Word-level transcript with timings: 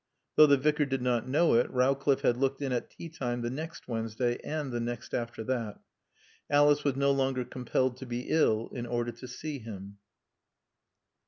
Though 0.35 0.47
the 0.47 0.57
Vicar 0.57 0.87
did 0.87 1.03
not 1.03 1.29
know 1.29 1.53
it, 1.53 1.69
Rowcliffe 1.71 2.21
had 2.21 2.35
looked 2.35 2.59
in 2.59 2.71
at 2.71 2.89
teatime 2.89 3.43
the 3.43 3.51
next 3.51 3.87
Wednesday 3.87 4.39
and 4.43 4.71
the 4.71 4.79
next 4.79 5.13
after 5.13 5.43
that. 5.43 5.79
Alice 6.49 6.83
was 6.83 6.95
no 6.95 7.11
longer 7.11 7.45
compelled 7.45 7.97
to 7.97 8.07
be 8.07 8.21
ill 8.31 8.69
in 8.73 8.87
order 8.87 9.11
to 9.11 9.27
see 9.27 9.59
him. 9.59 9.99